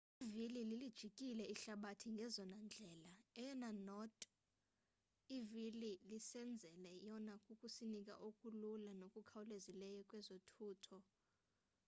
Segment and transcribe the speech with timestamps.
[0.25, 3.11] ivili lilijikile ihlabathi ngezona ndlela
[3.41, 4.17] eyona not
[5.37, 10.97] ivili lisenzele yona kukusinika okulula nokukhawulezileyo kwezothutho